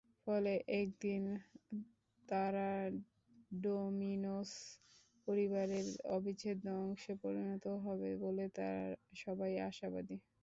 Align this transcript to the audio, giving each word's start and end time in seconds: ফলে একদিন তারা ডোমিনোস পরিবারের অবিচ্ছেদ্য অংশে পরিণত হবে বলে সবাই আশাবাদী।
ফলে 0.23 0.51
একদিন 0.81 1.23
তারা 2.27 2.69
ডোমিনোস 3.61 4.51
পরিবারের 5.27 5.85
অবিচ্ছেদ্য 6.15 6.65
অংশে 6.81 7.13
পরিণত 7.23 7.65
হবে 7.85 8.09
বলে 8.23 8.45
সবাই 9.23 9.51
আশাবাদী। 9.69 10.17